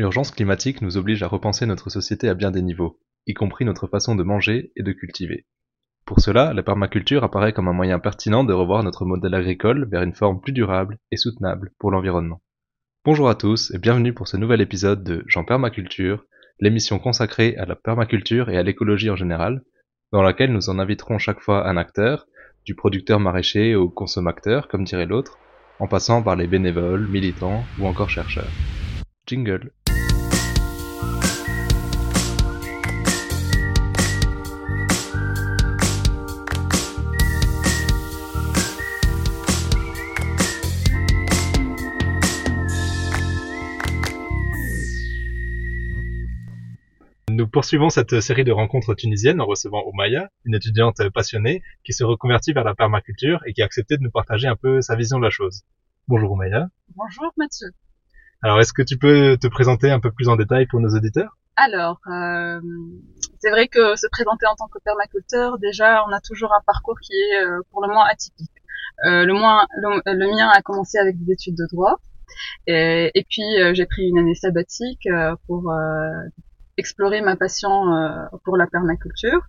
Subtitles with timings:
[0.00, 3.86] L'urgence climatique nous oblige à repenser notre société à bien des niveaux, y compris notre
[3.86, 5.44] façon de manger et de cultiver.
[6.06, 10.00] Pour cela, la permaculture apparaît comme un moyen pertinent de revoir notre modèle agricole vers
[10.00, 12.40] une forme plus durable et soutenable pour l'environnement.
[13.04, 16.24] Bonjour à tous et bienvenue pour ce nouvel épisode de Jean Permaculture,
[16.60, 19.64] l'émission consacrée à la permaculture et à l'écologie en général,
[20.12, 22.26] dans laquelle nous en inviterons chaque fois un acteur,
[22.64, 25.36] du producteur maraîcher au consommateur, comme dirait l'autre,
[25.78, 28.48] en passant par les bénévoles, militants ou encore chercheurs.
[29.26, 29.70] Jingle.
[47.32, 52.02] Nous poursuivons cette série de rencontres tunisiennes en recevant Oumaya, une étudiante passionnée qui se
[52.02, 55.18] reconvertit vers la permaculture et qui a accepté de nous partager un peu sa vision
[55.18, 55.62] de la chose.
[56.08, 56.66] Bonjour Oumaya.
[56.96, 57.68] Bonjour Mathieu.
[58.42, 61.38] Alors est-ce que tu peux te présenter un peu plus en détail pour nos auditeurs?
[61.54, 62.60] Alors, euh,
[63.38, 66.98] c'est vrai que se présenter en tant que permaculteur, déjà on a toujours un parcours
[67.00, 68.50] qui est euh, pour le moins atypique.
[69.06, 72.00] Euh, le, moins, le, le, mien a commencé avec des études de droit.
[72.66, 75.06] Et, et puis j'ai pris une année sabbatique
[75.46, 75.70] pour
[76.80, 79.42] explorer ma passion euh, pour la permaculture.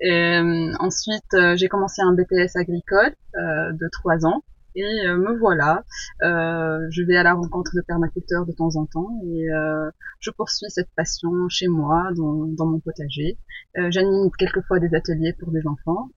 [0.00, 4.42] Et, euh, ensuite, euh, j'ai commencé un BTS agricole de trois ans.
[4.74, 5.84] Et me voilà,
[6.22, 9.46] je vais à la rencontre de permaculteurs de temps en temps et
[10.18, 13.36] je poursuis cette passion chez moi, dans, dans mon potager.
[13.74, 16.08] J'anime quelquefois des ateliers pour des enfants.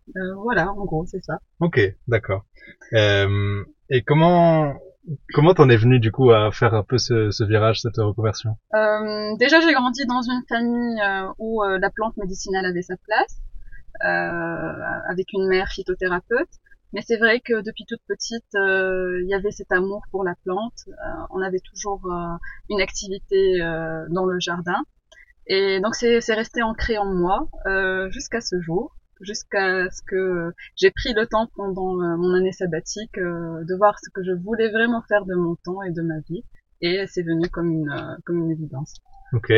[0.41, 1.41] voilà, en gros, c'est ça.
[1.59, 2.45] Ok, d'accord.
[2.93, 4.73] et comment
[5.33, 8.57] Comment t'en es venu du coup à faire un peu ce, ce virage, cette reconversion?
[8.73, 12.95] Euh, Déjà, j'ai grandi dans une famille euh, où euh, la plante médicinale avait sa
[12.97, 13.37] place,
[14.03, 16.49] euh, avec une mère phytothérapeute.
[16.93, 20.85] Mais c'est vrai que depuis toute petite, il y avait cet amour pour la plante.
[21.29, 21.99] on avait toujours
[22.69, 23.59] une activité
[24.09, 24.81] dans le jardin.
[25.47, 27.49] Et donc c'est resté ancré en moi
[28.11, 33.17] jusqu'à ce jour jusqu'à ce que j'ai pris le temps pendant euh, mon année sabbatique
[33.17, 36.19] euh, de voir ce que je voulais vraiment faire de mon temps et de ma
[36.29, 36.43] vie.
[36.81, 38.95] Et c'est venu comme une euh, comme une évidence.
[39.33, 39.51] Ok,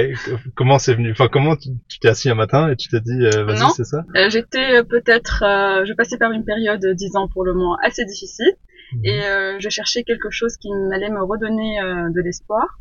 [0.55, 1.11] comment c'est venu?
[1.11, 4.05] Enfin, comment tu t'es assis un matin et tu t'es dit vas-y c'est ça?
[4.29, 5.43] J'étais peut-être,
[5.85, 8.53] je passais par une période dix ans pour le moins assez difficile.
[8.93, 9.01] Mhm.
[9.03, 12.79] et je cherchais quelque chose qui m'allait me redonner de l'espoir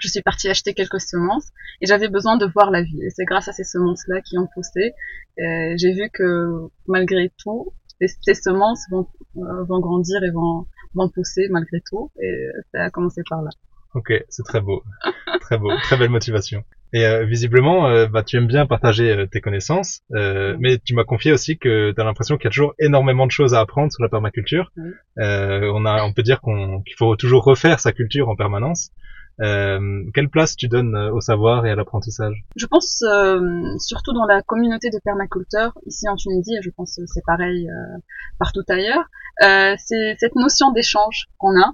[0.00, 1.48] je suis partie acheter quelques semences
[1.80, 3.02] et j'avais besoin de voir la vie.
[3.02, 4.92] Et c'est grâce à ces semences-là qui ont poussé.
[5.38, 11.08] Euh, j'ai vu que malgré tout, ces semences vont, euh, vont grandir et vont, vont
[11.08, 12.10] pousser malgré tout.
[12.22, 13.50] Et ça a commencé par là.
[13.94, 14.82] Ok, c'est très beau,
[15.40, 16.62] très beau, très belle motivation.
[16.92, 21.04] Et euh, visiblement, euh, bah, tu aimes bien partager euh, tes connaissances, mais tu m'as
[21.04, 23.92] confié aussi que tu as l'impression qu'il y a toujours énormément de choses à apprendre
[23.92, 24.72] sur la permaculture.
[25.16, 28.90] on, a, on peut dire qu'on, qu'il faut toujours refaire sa culture en permanence.
[29.40, 32.44] Euh, quelle place tu donnes euh, au savoir et à l'apprentissage?
[32.56, 36.96] Je pense euh, surtout dans la communauté de permaculteurs ici en Tunisie et je pense
[36.96, 37.98] que c'est pareil euh,
[38.38, 39.04] partout ailleurs.
[39.44, 41.72] Euh, c'est cette notion d'échange qu'on a.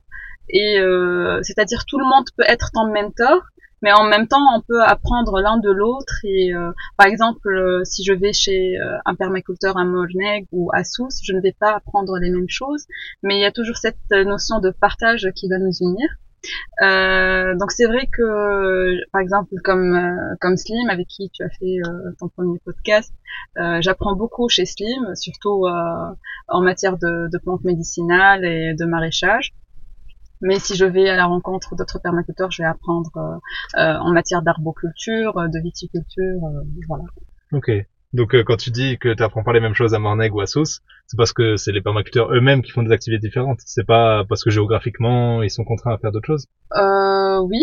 [0.51, 0.77] Et
[1.41, 3.41] c'est-à-dire tout le monde peut être ton mentor
[3.81, 6.17] mais en même temps on peut apprendre l'un de l'autre.
[6.23, 6.53] Et
[6.99, 7.49] par exemple
[7.85, 8.75] si je vais chez
[9.07, 12.85] un permaculteur à Morneg ou à Sousse je ne vais pas apprendre les mêmes choses
[13.23, 16.11] mais il y a toujours cette notion de partage qui va nous unir
[16.83, 21.51] euh, donc c'est vrai que, par exemple, comme euh, comme Slim, avec qui tu as
[21.51, 23.13] fait euh, ton premier podcast,
[23.81, 25.67] j'apprends beaucoup chez Slim, surtout
[26.49, 29.55] en matière de, de, plantes médicinales et de maraîchage.
[30.41, 33.41] Mais si je vais à la rencontre d'autres permaculteurs, je vais apprendre
[33.77, 36.41] en matière d'arboculture, de viticulture,
[36.89, 37.05] voilà.
[37.53, 37.71] Ok.
[38.15, 40.41] Donc euh, quand tu dis que tu apprends pas les mêmes choses à Morneg ou
[40.41, 43.59] à Sauce, c'est parce que c'est les permaculteurs eux-mêmes qui font des activités différentes.
[43.67, 46.47] C'est pas parce que géographiquement ils sont contraints à faire d'autres choses.
[46.77, 47.63] Euh, oui,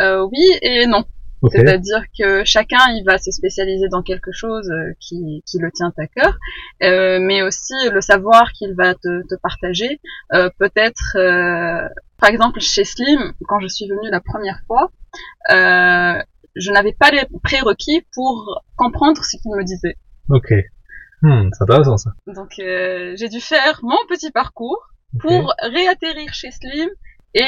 [0.00, 1.04] euh, oui et non.
[1.50, 5.92] C'est-à-dire que chacun il va se spécialiser dans quelque chose euh, qui, qui le tient
[5.96, 6.38] à cœur,
[6.82, 10.00] euh, mais aussi le savoir qu'il va te, te partager.
[10.34, 11.88] Euh, Peut-être, euh,
[12.18, 14.90] par exemple chez Slim, quand je suis venue la première fois,
[16.56, 19.96] je n'avais pas les prérequis pour comprendre ce qu'il me disait.
[20.28, 20.52] Ok.
[21.22, 22.10] Hmm, c'est intéressant ça.
[22.26, 24.88] Donc euh, j'ai dû faire mon petit parcours
[25.20, 26.88] pour réatterrir chez Slim
[27.34, 27.46] et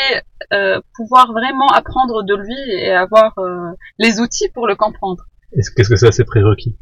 [0.52, 5.25] euh, pouvoir vraiment apprendre de lui et avoir euh, les outils pour le comprendre.
[5.52, 6.78] Qu'est-ce que c'est ces prérequis?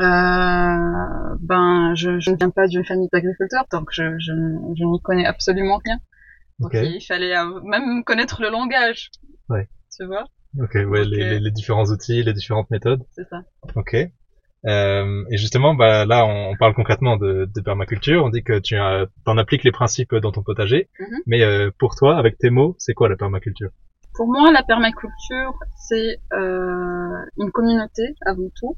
[0.00, 4.32] Euh, Ben, je, je, ne viens pas d'une famille d'agriculteurs, donc je, je,
[4.76, 5.98] je n'y connais absolument rien.
[6.58, 7.34] Donc il fallait
[7.64, 9.10] même connaître le langage.
[9.48, 9.68] Ouais.
[9.96, 10.24] Tu vois?
[10.58, 13.02] Ok, ouais, les, les, les, différents outils, les différentes méthodes.
[13.12, 13.42] C'est ça.
[13.76, 13.96] Ok.
[14.66, 18.24] Euh, et justement, bah là, on parle concrètement de, de permaculture.
[18.24, 20.88] On dit que tu en appliques les principes dans ton potager.
[20.98, 21.22] Mm-hmm.
[21.26, 23.70] Mais euh, pour toi, avec tes mots, c'est quoi la permaculture?
[24.14, 25.54] Pour moi, la permaculture,
[25.88, 28.76] c'est euh, une communauté avant tout.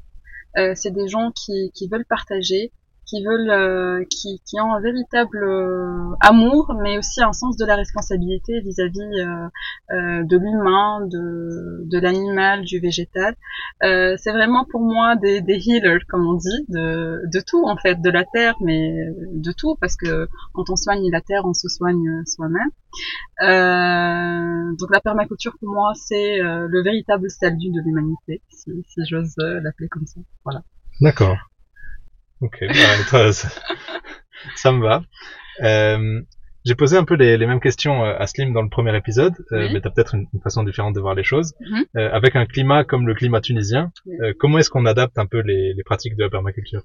[0.57, 2.71] Euh, c'est des gens qui, qui veulent partager,
[3.13, 7.65] qui veulent, euh, qui, qui ont un véritable euh, amour, mais aussi un sens de
[7.65, 9.47] la responsabilité vis-à-vis euh,
[9.91, 13.35] euh, de l'humain, de, de l'animal, du végétal.
[13.81, 18.01] c'est vraiment pour moi des, des healers, comme on dit, de, de tout en fait,
[18.01, 18.91] de la terre, mais
[19.31, 22.71] de tout, parce que quand on soigne la terre, on se soigne soi-même.
[24.75, 29.89] donc la permaculture pour moi, c'est le véritable salut de l'humanité, si, si j'ose l'appeler
[29.89, 30.19] comme ça.
[30.43, 30.63] Voilà.
[30.99, 31.37] D'accord.
[32.41, 33.31] Ok, bah,
[34.55, 35.03] ça, me va.
[35.61, 36.21] Euh,
[36.65, 39.33] j'ai posé un peu les, les, mêmes questions euh, à Slim dans le premier épisode,
[39.51, 41.53] euh, mais tu as peut-être une, façon différente de voir les choses.
[41.59, 41.85] Mhm.
[41.97, 43.91] euh, avec un climat comme le climat tunisien,
[44.21, 46.83] euh, comment est-ce qu'on adapte un peu les, les, pratiques de la permaculture?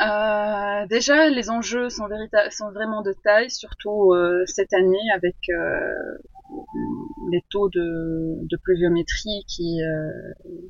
[0.00, 2.08] Euh, déjà, les enjeux sont,
[2.50, 4.14] sont vraiment de taille, surtout
[4.46, 5.36] cette année avec
[7.30, 9.78] les taux de, de pluviométrie qui,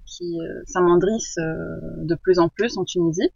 [0.05, 3.31] qui s'amendrissent de plus en plus en Tunisie.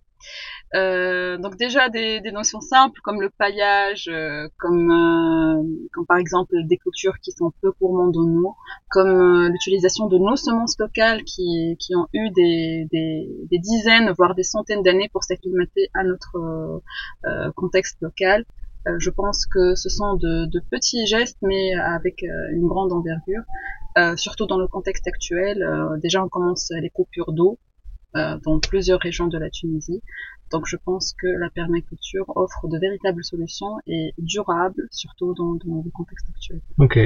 [0.77, 6.19] Euh, donc déjà des, des, notions simples comme le paillage, euh, comme, euh, comme par
[6.19, 8.55] exemple des cultures qui sont peu gourmandes en eau,
[8.89, 14.13] comme euh, l'utilisation de nos semences locales qui, qui ont eu des, des, des dizaines
[14.13, 16.83] voire des centaines d'années pour s'acclimater à notre
[17.57, 18.45] contexte local.
[18.87, 23.43] je pense que ce sont de, de, petits gestes mais avec une grande envergure,
[24.17, 25.67] surtout dans le contexte actuel.
[26.01, 27.59] déjà on commence les coupures d'eau.
[28.17, 30.03] Euh, dans plusieurs régions de la Tunisie.
[30.51, 35.83] Donc je pense que la permaculture offre de véritables solutions et durables, surtout dans, dans
[35.85, 36.61] le contexte actuel.
[36.79, 36.99] Ok.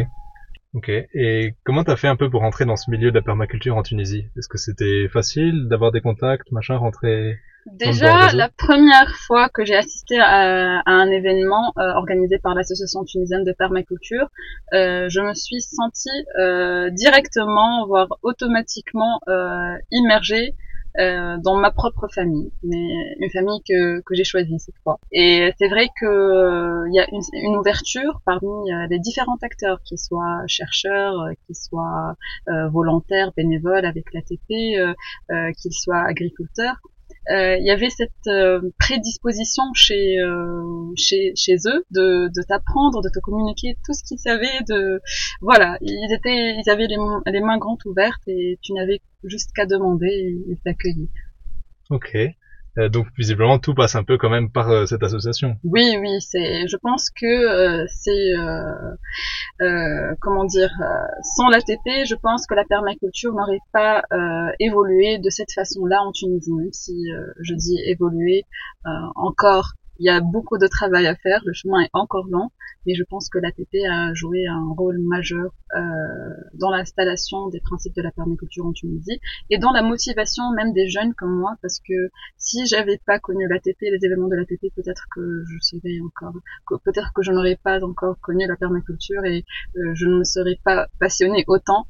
[0.73, 0.89] Ok.
[0.89, 3.83] Et comment t'as fait un peu pour rentrer dans ce milieu de la permaculture en
[3.83, 4.25] Tunisie?
[4.39, 7.39] Est-ce que c'était facile d'avoir des contacts, machin, rentrer
[7.73, 13.05] Déjà, la première fois que j'ai assisté à, à, un événement euh, organisé par l'association
[13.05, 14.27] tunisienne de permaculture,
[14.73, 16.09] euh, je me suis sentie
[16.39, 20.55] euh, directement, voire automatiquement euh, immergée
[21.01, 22.87] euh, dans ma propre famille, mais
[23.19, 25.01] une famille que, que j'ai choisie cette fois.
[25.11, 29.39] Et c'est vrai que il euh, y a une, une, ouverture parmi euh, les différents
[29.43, 32.15] acteurs, qu'ils soient chercheurs, qu'ils soient
[32.71, 34.95] volontaires, bénévoles avec l'ATP,
[35.57, 36.77] qu'ils soient agriculteurs.
[37.31, 38.31] Il y avait cette
[38.79, 40.17] prédisposition chez,
[40.97, 44.63] chez chez eux de, de t'apprendre, de te communiquer tout ce qu'ils savaient.
[44.69, 45.01] De
[45.41, 49.67] voilà, ils étaient, ils avaient les, les mains grandes ouvertes et tu n'avais juste qu'à
[49.67, 51.11] demander et.
[51.91, 52.17] Ok.
[52.77, 55.57] Euh, donc visiblement tout passe un peu quand même par euh, cette association.
[55.63, 56.67] Oui, oui, c'est.
[56.67, 58.35] Je pense que euh, c'est
[60.21, 60.71] comment dire,
[61.37, 64.03] sans l'ATP, je pense que la permaculture n'aurait pas
[64.59, 66.53] évolué de cette façon-là en Tunisie.
[66.53, 67.07] Même si
[67.41, 68.45] je dis évoluer
[69.15, 72.51] encore il y a beaucoup de travail à faire, le chemin est encore long,
[72.87, 75.81] mais je pense que l'ATP a joué un rôle majeur euh,
[76.55, 79.21] dans l'installation des principes de la permaculture en Tunisie
[79.51, 83.47] et dans la motivation même des jeunes comme moi, parce que si j'avais pas connu
[83.49, 86.35] l'ATP, les événements de l'ATP, peut-être que je serais encore,
[86.85, 89.45] peut-être que je n'aurais pas encore connu la permaculture et
[89.77, 91.87] euh, je ne me serais pas passionnée autant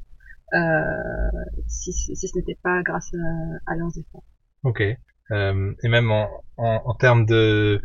[0.53, 1.31] euh,
[1.67, 4.23] si, ce n'était pas grâce à, à leurs efforts.
[4.63, 4.83] Ok.
[5.31, 7.81] Euh, et même en, en, en termes de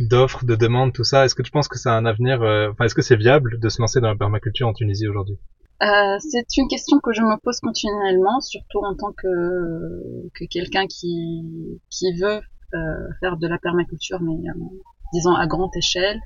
[0.00, 2.84] d'offres, de demandes, tout ça, est-ce que tu penses que ça un avenir euh, Enfin,
[2.84, 5.38] est-ce que c'est viable de se lancer dans la permaculture en Tunisie aujourd'hui?
[5.82, 10.86] Euh, c'est une question que je me pose continuellement, surtout en tant que, que quelqu'un
[10.86, 12.40] qui, qui veut
[12.74, 14.64] euh, faire de la permaculture, mais euh,
[15.12, 16.20] disons à grande échelle,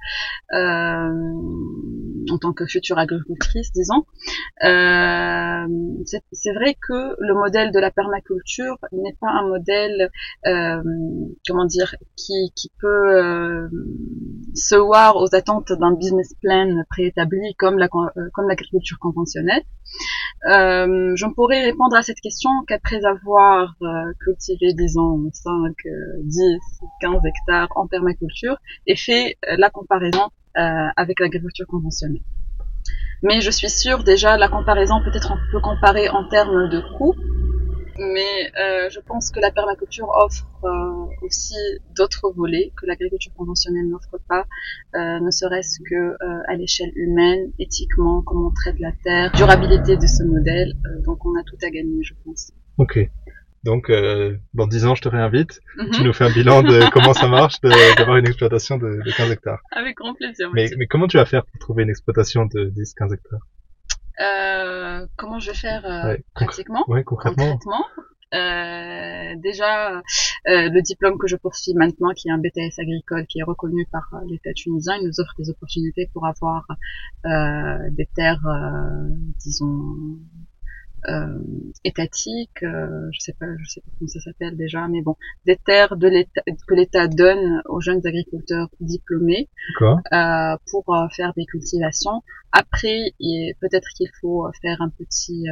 [0.53, 1.33] euh,
[2.31, 4.05] en tant que future agricultrice, disons.
[4.65, 5.67] Euh,
[6.33, 10.11] c'est vrai que le modèle de la permaculture n'est pas un modèle,
[10.47, 10.83] euh,
[11.47, 13.69] comment dire, qui, qui peut
[14.55, 19.63] se voir aux attentes d'un business plan préétabli comme la comme l'agriculture conventionnelle.
[20.49, 25.75] Euh, je ne pourrais répondre à cette question qu'après avoir euh, cultivé, disons, 5,
[26.23, 26.59] 10,
[27.01, 32.23] 15 hectares en permaculture et fait euh, la comparaison euh, avec l'agriculture conventionnelle.
[33.23, 37.15] Mais je suis sûre déjà, la comparaison peut-être on peut comparer en termes de coûts,
[37.99, 41.55] mais euh, je pense que la permaculture offre euh, aussi
[41.97, 44.45] d'autres volets que l'agriculture conventionnelle n'offre pas,
[44.95, 49.97] euh, ne serait-ce que euh, à l'échelle humaine, éthiquement, comment on traite la terre, durabilité
[49.97, 50.75] de ce modèle.
[51.05, 52.53] Donc on a tout à gagner, je pense.
[52.79, 52.99] Ok.
[53.67, 55.61] Donc, euh, dans 10 ans, je te réinvite.
[55.77, 55.91] Mhm.
[55.91, 59.31] Tu nous fais un bilan de comment ça marche d'avoir une exploitation de, de, 15
[59.33, 59.61] hectares.
[59.73, 60.51] Avec grand plaisir.
[60.55, 63.41] Mais, mais, comment tu vas faire pour trouver une exploitation de 10-15 hectares?
[64.19, 66.85] Euh, Comment je vais faire euh, pratiquement?
[66.89, 67.59] ouais, concrètement.
[67.59, 67.85] concrètement
[68.35, 70.01] Euh, déjà, euh,
[70.47, 74.09] le diplôme que je poursuis maintenant, qui est un BTS agricole, qui est reconnu par
[74.29, 76.67] l'État tunisien, il nous offre des opportunités pour avoir
[77.25, 79.09] euh, des terres, euh,
[79.39, 80.19] disons,
[81.09, 81.39] euh,
[81.85, 85.57] étatiques, euh, je sais pas, je sais pas comment ça s'appelle déjà, mais bon, des
[85.57, 89.49] terres de l'État que l'État donne aux jeunes agriculteurs diplômés
[89.83, 92.23] euh, pour euh, faire des cultivations.
[92.53, 93.13] Après,
[93.61, 95.47] peut-être qu'il faut faire un petit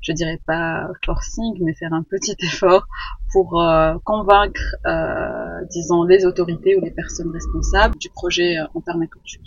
[0.00, 2.86] je dirais pas forcing, mais faire un petit effort
[3.32, 9.42] pour euh, convaincre, euh, disons, les autorités ou les personnes responsables du projet en permaculture.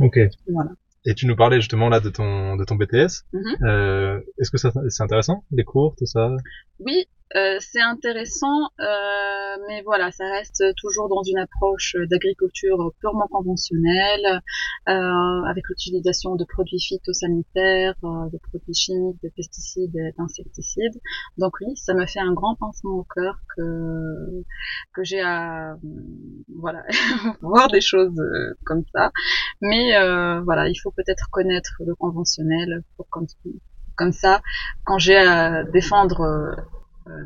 [0.00, 0.18] Ok.
[0.52, 0.70] Voilà.
[1.08, 3.24] Et tu nous parlais justement là de ton de ton BTS.
[3.32, 3.56] Mhm.
[3.66, 6.30] euh, Est-ce que ça c'est intéressant les cours tout ça?
[6.80, 7.06] Oui,
[7.36, 14.40] euh, c'est intéressant, euh, mais voilà, ça reste toujours dans une approche d'agriculture purement conventionnelle,
[14.88, 20.98] euh, avec l'utilisation de produits phytosanitaires, euh, de produits chimiques, de pesticides d'insecticides.
[21.36, 24.42] Donc oui, ça me fait un grand pincement au cœur que
[24.94, 25.76] que j'ai à
[26.56, 26.82] voilà
[27.42, 29.12] voir des choses euh, comme ça.
[29.60, 33.06] Mais euh, voilà, il faut peut-être connaître le conventionnel pour
[33.98, 34.40] comme ça,
[34.84, 36.54] quand j'ai à défendre euh,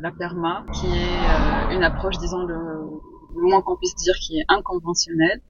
[0.00, 4.38] la PERMA, qui est euh, une approche, disons, le, le moins qu'on puisse dire, qui
[4.38, 5.40] est inconventionnelle,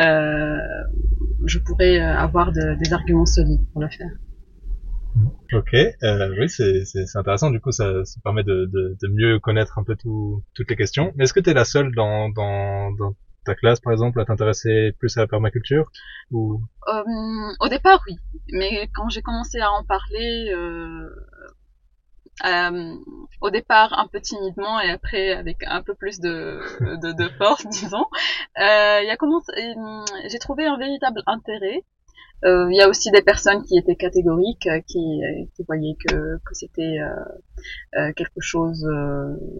[0.00, 0.56] euh,
[1.44, 4.10] je pourrais avoir de, des arguments solides pour le faire.
[5.52, 7.50] Ok, euh, oui, c'est intéressant.
[7.50, 10.76] Du coup, ça, ça permet de, de, de, mieux connaître un peu tout, toutes les
[10.76, 11.12] questions.
[11.16, 13.14] Mais est-ce que tu es la seule dans, dans, dans
[13.44, 15.90] ta classe, par exemple, à t'intéresser plus à la permaculture
[16.30, 16.60] ou?
[16.88, 17.02] Euh,
[17.60, 18.16] Au départ, oui.
[18.52, 21.08] Mais quand j'ai commencé à en parler, euh, euh,
[22.44, 27.66] au départ un peu timidement et après avec un peu plus de, de, de force,
[27.70, 28.06] disons.
[28.58, 31.82] Euh, il a commencé, euh, j'ai trouvé un véritable intérêt.
[32.44, 35.22] Euh, il y a aussi des personnes qui étaient catégoriques, euh, qui,
[35.54, 36.98] qui voyaient que, que c'était
[37.96, 38.86] euh, quelque chose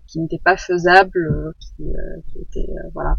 [0.06, 1.84] qui n'était pas faisable, qui,
[2.28, 3.16] qui était voilà.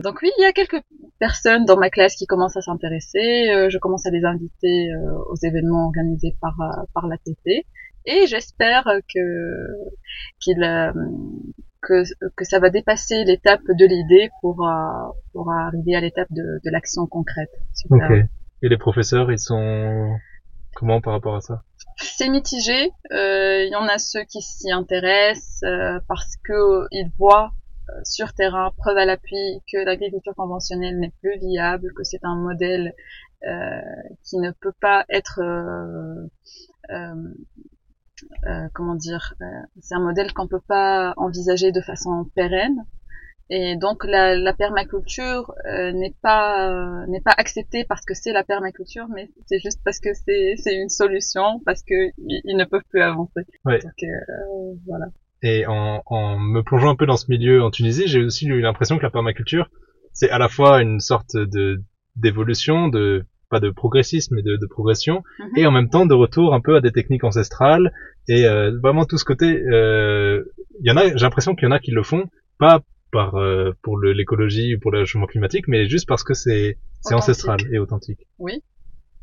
[0.00, 0.82] donc oui, il y a quelques
[1.18, 3.68] personnes dans ma classe qui commencent à s'intéresser.
[3.68, 4.88] je commence à les inviter
[5.28, 6.56] aux événements organisés par
[6.94, 7.66] par la TP
[8.08, 8.84] et j'espère
[9.14, 9.24] que
[10.40, 10.92] qu'il euh,
[11.82, 12.02] que,
[12.36, 16.70] que ça va dépasser l'étape de l'idée pour euh, pour arriver à l'étape de, de
[16.70, 17.52] l'action concrète.
[17.90, 18.00] Ok.
[18.62, 20.16] Et les professeurs, ils sont
[20.74, 21.62] comment par rapport à ça?
[21.96, 22.90] C'est mitigé.
[23.12, 25.64] Euh, il y en a ceux qui s'y intéressent
[26.08, 27.52] parce que ils voient
[28.04, 32.94] sur terrain, preuve à l'appui, que l'agriculture conventionnelle n'est plus viable, que c'est un modèle
[33.46, 33.80] euh,
[34.24, 36.28] qui ne peut pas être euh,
[36.90, 37.34] euh,
[38.46, 39.44] euh, comment dire, euh,
[39.80, 42.84] c'est un modèle qu'on peut pas envisager de façon pérenne.
[43.50, 48.44] Et donc la, la permaculture euh, n'est pas n'est pas acceptée parce que c'est la
[48.44, 52.82] permaculture, mais c'est juste parce que c'est c'est une solution parce que ils, ne peuvent
[52.90, 53.40] plus avancer.
[53.64, 53.78] Ouais.
[53.78, 54.04] Donc
[54.86, 55.06] voilà.
[55.42, 58.60] Et en, en me plongeant un peu dans ce milieu en Tunisie, j'ai aussi eu
[58.60, 59.70] l'impression que la permaculture
[60.12, 61.82] c'est à la fois une sorte de
[62.16, 65.22] d'évolution, de pas de progressisme mais de, de progression.
[65.38, 65.48] Mhm.
[65.56, 67.92] et en même temps de retour un peu à des techniques ancestrales.
[68.28, 70.44] Et euh, vraiment tout ce côté euh,
[70.80, 72.24] il y en a j'ai l'impression qu'il y en a qui le font.
[72.58, 76.76] Pas par euh, pour l'écologie ou pour le changement climatique mais juste parce que c'est
[77.00, 78.26] c'est ancestral et authentique.
[78.38, 78.62] Oui,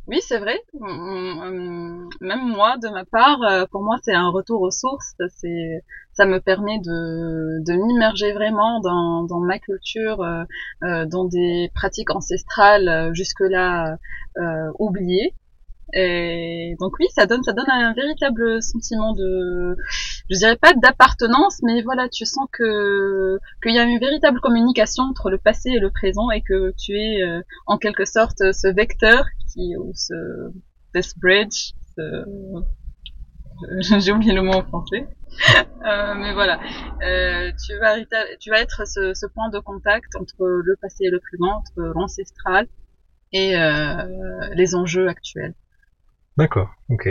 [0.07, 0.59] oui, c'est vrai.
[0.73, 5.15] Mm, Même moi, de ma part, euh, pour moi, c'est un retour aux sources.
[5.29, 5.83] C'est,
[6.13, 10.43] ça me permet de, de m'immerger vraiment dans, dans ma culture, euh,
[10.83, 13.97] euh, dans des pratiques ancestrales euh, jusque-là
[14.37, 15.33] euh, oubliées.
[15.93, 19.77] Et donc oui, ça donne, ça donne un véritable sentiment de,
[20.29, 25.03] je dirais pas d'appartenance, mais voilà, tu sens que qu'il y a une véritable communication
[25.03, 28.73] entre le passé et le présent et que tu es euh, en quelque sorte ce
[28.73, 29.25] vecteur
[29.57, 30.51] ou ce
[30.93, 31.73] this bridge
[33.99, 35.07] j'ai oublié le mot en français.
[35.85, 36.59] Euh, mais voilà.
[37.03, 37.97] Euh, tu vas
[38.39, 41.93] tu vas être ce, ce point de contact entre le passé et le présent entre
[41.95, 42.67] l'ancestral
[43.31, 45.53] et euh, les enjeux actuels.
[46.37, 47.09] D'accord ok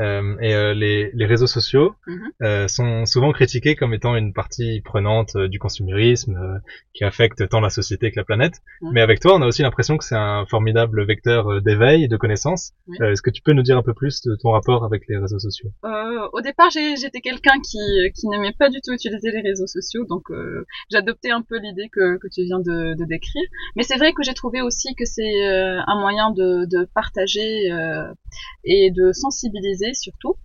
[0.00, 2.30] Euh, et euh, les, les réseaux sociaux Mhm.
[2.42, 6.58] euh, sont souvent critiqués comme étant une partie prenante euh, du consumérisme euh,
[6.94, 8.54] qui affecte tant la société que la planète.
[8.80, 8.90] Mhm.
[8.94, 12.16] Mais avec toi, on a aussi l'impression que c'est un formidable vecteur d'éveil et de.
[12.86, 12.96] Oui.
[13.00, 15.16] Euh, Est-ce que tu peux nous dire un peu plus de ton rapport avec les
[15.16, 15.70] réseaux sociaux?
[15.84, 17.78] Euh, au départ, j'étais quelqu'un qui,
[18.14, 21.88] qui n'aimait pas du tout utiliser les réseaux sociaux, donc euh, j'adoptais un peu l'idée
[21.92, 23.42] que, que tu viens de, de décrire.
[23.76, 27.70] Mais c'est vrai que j'ai trouvé aussi que c'est euh, un moyen de, de partager
[27.72, 28.12] euh,
[28.64, 30.36] et de sensibiliser surtout.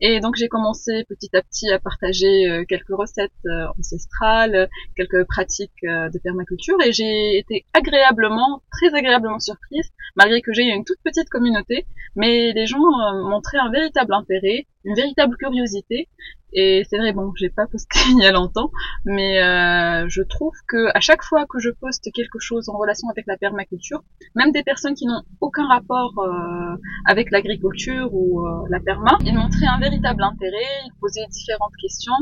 [0.00, 5.24] Et donc j'ai commencé petit à petit à partager euh, quelques recettes euh, ancestrales, quelques
[5.24, 10.84] pratiques euh, de permaculture, et j'ai été agréablement, très agréablement surprise, malgré que j'ai une
[10.84, 11.86] toute petite communauté,
[12.16, 12.78] mais les gens
[13.28, 16.08] montraient un véritable intérêt une véritable curiosité.
[16.54, 18.70] Et c'est vrai, bon, j'ai pas posté il y a longtemps,
[19.04, 23.08] mais euh, je trouve que à chaque fois que je poste quelque chose en relation
[23.08, 24.04] avec la permaculture,
[24.36, 29.34] même des personnes qui n'ont aucun rapport euh, avec l'agriculture ou euh, la perma, ils
[29.34, 32.14] montraient un véritable intérêt, ils posaient différentes questions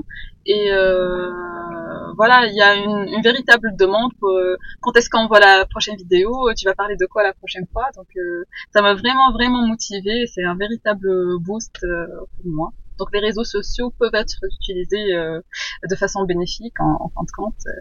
[0.46, 5.26] et euh, voilà, il y a une, une véritable demande pour euh, quand est-ce qu'on
[5.28, 7.90] voit la prochaine vidéo, tu vas parler de quoi la prochaine fois.
[7.96, 12.72] Donc euh, ça m'a vraiment vraiment motivé, c'est un véritable boost pour moi.
[13.02, 15.40] Donc les réseaux sociaux peuvent être utilisés euh,
[15.90, 17.72] de façon bénéfique en, en fin de compte euh,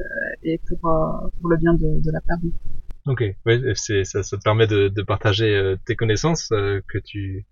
[0.43, 2.51] et pour, euh, pour le bien de, de la personne.
[3.05, 3.23] Ok,
[3.75, 7.45] c'est ça, ça te permet de, de partager tes connaissances que tu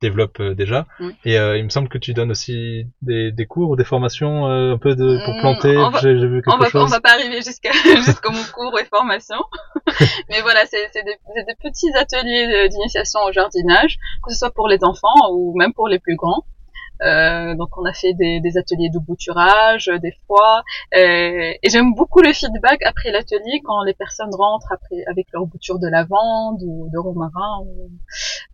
[0.00, 0.86] développes déjà.
[1.00, 1.12] Oui.
[1.24, 4.46] Et euh, il me semble que tu donnes aussi des, des cours ou des formations
[4.46, 5.76] un peu de pour Mm, planter.
[5.78, 6.90] on va- J'ai j'ai vu quelque On va, on chose.
[6.90, 7.70] va pas arriver jusqu'à
[8.06, 9.38] jusqu'au mon cours et formation,
[10.28, 14.52] mais voilà, c'est c'est des, c'est des petits ateliers d'initiation au jardinage, que ce soit
[14.52, 16.44] pour les enfants ou même pour les plus grands.
[17.04, 20.62] Euh, donc on a fait des, des ateliers de bouturage, euh, des fois,
[20.96, 25.46] euh, et j'aime beaucoup le feedback après l'atelier quand les personnes rentrent après avec leur
[25.46, 27.90] bouture de lavande ou de romarin ou,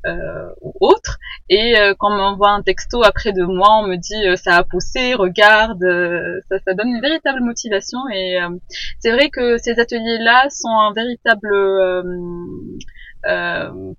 [0.07, 4.37] euh, ou autre, et quand on m'envoie un texto après de moi, on me dit
[4.37, 5.83] ça a poussé, regarde,
[6.49, 7.99] ça, ça donne une véritable motivation.
[8.13, 8.39] Et
[9.01, 11.49] c'est vrai que ces ateliers-là sont un véritable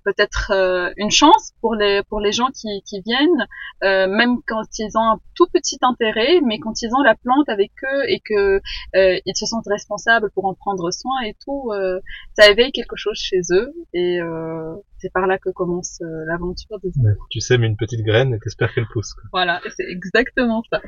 [0.04, 3.46] peut-être euh, une chance pour les pour les gens qui, qui viennent,
[3.84, 7.48] euh, même quand ils ont un tout petit intérêt, mais quand ils ont la plante
[7.48, 8.60] avec eux et que
[8.96, 12.00] euh, ils se sentent responsables pour en prendre soin et tout, euh,
[12.36, 16.78] ça éveille quelque chose chez eux et euh, c'est par là que commence euh, l'aventure
[16.82, 19.14] des Ouais, Tu sèmes une petite graine et t'espères qu'elle pousse.
[19.14, 19.24] quoi.
[19.32, 20.80] voilà, c'est exactement ça.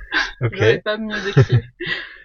[0.43, 0.55] Ok.
[0.55, 1.61] J'aurais pas mieux décrit.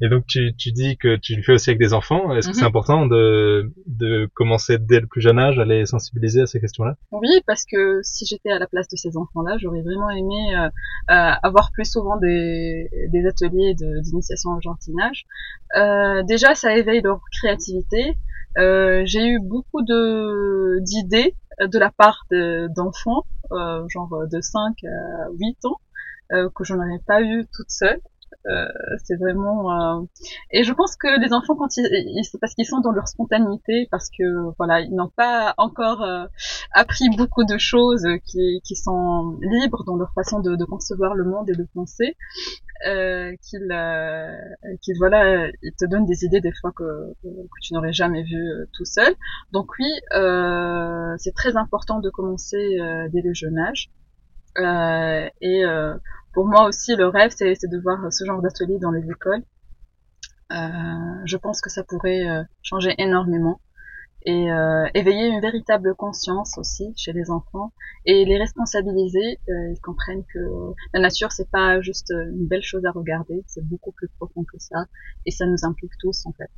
[0.00, 2.34] Et donc tu, tu dis que tu le fais aussi avec des enfants.
[2.34, 2.58] Est-ce que Mhm.
[2.60, 6.60] c'est important de, de commencer dès le plus jeune âge à les sensibiliser à ces
[6.60, 6.96] questions-là?
[7.10, 10.66] Oui, parce que si j'étais à la place de ces enfants-là, j'aurais vraiment aimé euh,
[11.14, 15.24] euh, avoir plus souvent des, des ateliers de- d'initiation au jardinage.
[15.76, 18.16] Euh, déjà, ça éveille leur créativité.
[18.58, 24.74] Euh, J'ai eu beaucoup de d'idées de la part de- d'enfants, euh, genre de 5
[24.84, 25.78] à 8 ans,
[26.32, 28.00] euh, que je n'aurais pas eu toute seule.
[28.46, 28.66] Euh,
[29.04, 30.02] c'est vraiment euh,
[30.50, 33.86] et je pense que les enfants quand ils, ils parce qu'ils sont dans leur spontanéité
[33.90, 36.26] parce que voilà ils n'ont pas encore euh,
[36.72, 41.24] appris beaucoup de choses qui, qui sont libres dans leur façon de, de concevoir le
[41.24, 42.16] monde et de penser
[42.88, 44.36] euh, qu'ils euh,
[44.80, 48.68] qu'ils voilà ils te donnent des idées des fois que, que tu n'aurais jamais euh,
[48.72, 49.14] tout seul.
[49.52, 49.88] Donc oui
[51.18, 52.76] c'est très important de commencer
[53.12, 53.90] dès le jeune âge.
[55.40, 55.64] Et
[56.32, 59.42] pour moi aussi, le rêve, c'est de voir ce genre d'atelier dans les écoles.
[60.52, 63.60] Euh, je pense que ça pourrait euh, changer énormément
[64.24, 67.72] et euh, éveiller une véritable conscience aussi chez les enfants
[68.04, 69.40] et les responsabiliser.
[69.48, 73.66] Euh, ils comprennent que la nature, c'est pas juste une belle chose à regarder, c'est
[73.66, 74.86] beaucoup plus profond que ça
[75.26, 76.50] et ça nous implique tous en fait.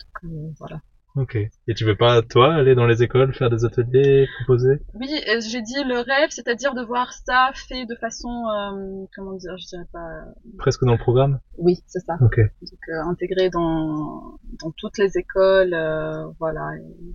[0.00, 0.80] Donc, euh, voilà.
[1.16, 1.36] Ok.
[1.36, 4.80] Et tu veux pas, toi, aller dans les écoles, faire des ateliers, proposer?
[4.94, 9.34] Oui, euh, j'ai dit le rêve, c'est-à-dire de voir ça fait de façon, euh, comment
[9.34, 10.24] dire, je dirais pas.
[10.58, 11.38] Presque dans le programme?
[11.58, 12.14] Oui, c'est ça.
[12.20, 12.38] Ok.
[12.38, 17.14] donc euh, intégré dans dans toutes les écoles euh, voilà et,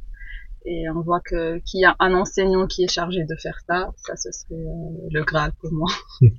[0.66, 3.92] et on voit que qu'il y a un enseignant qui est chargé de faire ça
[3.98, 5.90] ça ce serait euh, le graal pour moi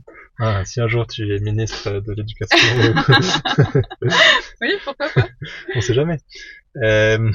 [0.43, 2.57] Ah, si un jour tu es ministre de l'éducation,
[4.63, 5.27] oui pourquoi pas
[5.75, 6.19] on sait jamais.
[6.83, 7.31] Euh,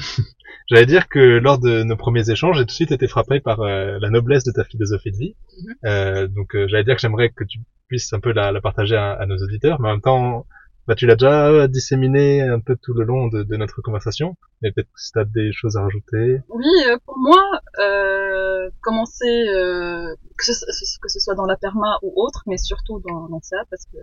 [0.68, 3.60] J'allais dire que lors de nos premiers échanges, j'ai tout de suite été frappé par
[3.60, 5.36] euh, la noblesse de ta philosophie de vie.
[5.62, 5.74] Mhm.
[5.84, 8.96] Euh, donc euh, j'allais dire que j'aimerais que tu puisses un peu la, la partager
[8.96, 10.46] à, à nos auditeurs, mais en même temps,
[10.86, 14.36] bah, tu l'as déjà disséminé un peu tout le long de, notre conversation.
[14.62, 16.40] Mais peut-être si tu as des choses à rajouter.
[16.48, 17.42] oui euh, pour moi
[17.80, 23.00] euh, commencer euh, que, ce, que ce soit dans la perma ou autre mais surtout
[23.00, 23.98] dans, dans ça parce que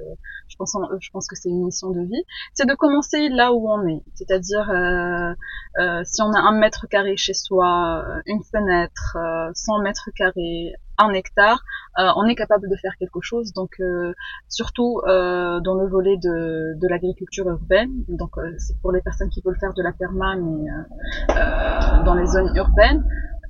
[0.47, 2.23] je pense en- je pense que c'est une mission de vie.
[2.53, 4.01] C'est de commencer là où on est.
[4.15, 5.33] C'est-à-dire euh,
[5.79, 10.09] euh, si on a un mètre carré chez soi, euh, une fenêtre, euh, 100 mètres
[10.15, 11.59] carrés, un hectare,
[11.99, 13.51] euh, on est capable de faire quelque chose.
[13.53, 14.13] Donc euh,
[14.49, 19.29] surtout euh, dans le volet de, de l'agriculture urbaine, donc euh, c'est pour les personnes
[19.29, 20.83] qui veulent faire de la perma, mais euh,
[21.35, 23.03] euh, dans les zones urbaines,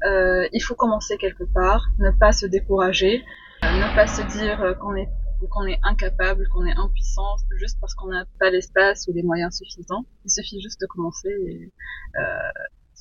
[0.05, 3.23] euh, il faut commencer quelque part, ne pas se décourager,
[3.63, 5.09] euh, ne pas se dire euh, qu'on est
[5.49, 9.57] qu'on est incapable, qu'on est impuissant, juste parce qu'on n'a pas l'espace ou les moyens
[9.57, 10.05] suffisants.
[10.23, 11.69] Il suffit juste de commencer et
[12.17, 12.21] euh,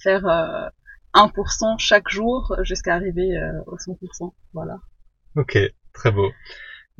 [0.03, 0.69] faire euh,
[1.15, 4.33] 1% chaque jour jusqu'à arriver euh, au 100%.
[4.55, 4.79] Voilà.
[5.37, 5.57] Ok,
[5.93, 6.33] très beau.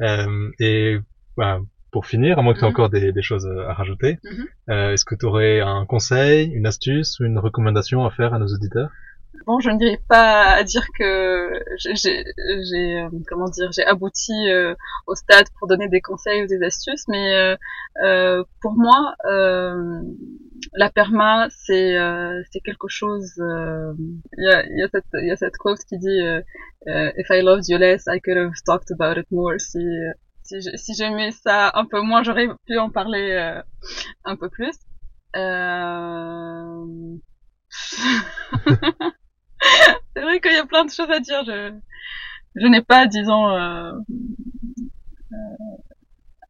[0.01, 0.99] Euh, et
[1.37, 1.59] bah,
[1.91, 2.75] pour finir, à moins que tu aies Mhm.
[2.75, 4.47] encore des, des choses à rajouter, Mhm.
[4.71, 8.39] euh, est-ce que tu aurais un conseil, une astuce ou une recommandation à faire à
[8.39, 8.91] nos auditeurs?
[9.47, 14.33] Bon, je ne dirais pas à dire que j'ai, j'ai, comment dire, j'ai abouti
[15.07, 17.57] au stade pour donner des conseils ou des astuces, mais
[18.61, 19.15] pour moi,
[20.75, 21.97] la perma, c'est
[22.51, 23.33] c'est quelque chose.
[23.39, 26.21] Il y a, y, a cette, y a cette quote qui dit
[26.87, 29.59] If I loved you less, I could have talked about it more.
[29.59, 29.79] Si
[30.45, 33.63] si j'aimais ça un peu moins, j'aurais pu en parler euh,
[34.25, 34.77] un peu plus.
[35.37, 37.17] Euh...
[40.15, 41.45] c'est vrai qu'il y a plein de choses à dire.
[41.45, 41.73] Je,
[42.57, 43.93] je n'ai pas, disons, euh,
[45.33, 45.37] euh,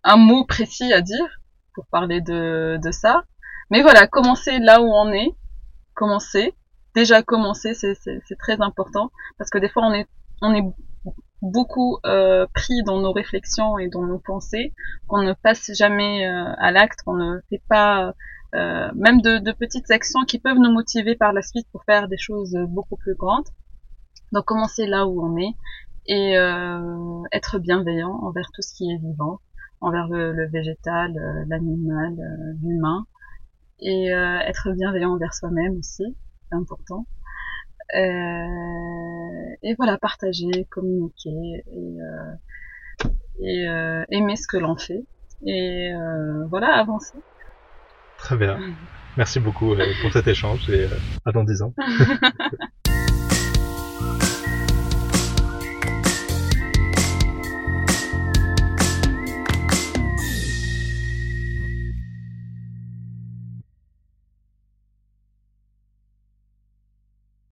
[0.04, 1.40] un mot précis à dire
[1.74, 3.24] pour parler de, de ça.
[3.70, 5.30] Mais voilà, commencer là où on est,
[5.94, 6.54] commencer.
[6.94, 10.06] Déjà commencer, c'est très important parce que des fois on est
[10.42, 10.62] on est
[11.40, 14.74] beaucoup euh, pris dans nos réflexions et dans nos pensées,
[15.08, 18.12] qu'on ne passe jamais euh, à l'acte, qu'on ne fait pas
[18.54, 22.08] euh, même de, de, petites actions qui peuvent nous motiver par la suite pour faire
[22.08, 23.46] des choses beaucoup plus grandes.
[24.32, 25.54] Donc commencer là où on est
[26.06, 26.32] et
[27.30, 29.38] être bienveillant envers tout ce qui est vivant,
[29.80, 31.12] envers le, le végétal,
[31.48, 32.16] l'animal,
[32.60, 33.06] l'humain,
[33.78, 36.16] et être bienveillant envers soi-même aussi,
[36.50, 37.06] c'est important.
[37.94, 43.08] Euh, et voilà, partager, communiquer et, euh,
[43.40, 45.04] et euh, aimer ce que l'on fait.
[45.44, 45.92] Et
[46.48, 47.18] voilà, avancer.
[48.22, 48.58] Très bien.
[49.16, 50.86] Merci beaucoup pour cet échange et
[51.26, 51.74] à dans 10 ans.